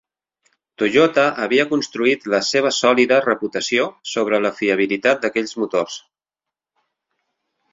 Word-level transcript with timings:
Toyota 0.81 1.25
havia 1.43 1.65
construït 1.73 2.25
la 2.35 2.39
seva 2.47 2.71
sòlida 2.77 3.19
reputació 3.25 3.85
sobre 4.13 4.41
la 4.47 4.53
fiabilitat 4.63 5.23
d'aquells 5.27 5.55
motors. 5.65 5.99